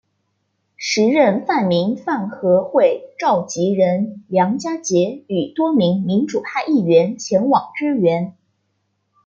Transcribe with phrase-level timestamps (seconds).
[0.77, 8.35] 时任泛民饭盒会召集人梁家杰与多名民主派议员前往支援。